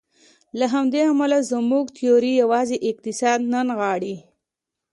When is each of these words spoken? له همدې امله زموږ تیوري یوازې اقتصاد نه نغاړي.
له 0.59 0.65
همدې 0.73 1.01
امله 1.11 1.37
زموږ 1.51 1.85
تیوري 1.97 2.33
یوازې 2.43 2.77
اقتصاد 2.89 3.39
نه 3.53 3.59
نغاړي. 3.69 4.15